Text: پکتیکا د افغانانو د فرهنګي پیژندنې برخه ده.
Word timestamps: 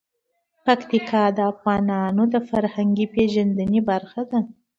پکتیکا 0.65 1.23
د 1.37 1.39
افغانانو 1.51 2.23
د 2.33 2.35
فرهنګي 2.49 3.05
پیژندنې 3.15 3.79
برخه 3.89 4.21
ده. 4.31 4.39